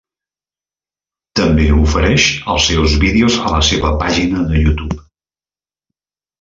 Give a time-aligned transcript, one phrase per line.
[1.39, 5.01] També ofereix els seus vídeos a la seva pàgina de YouTube.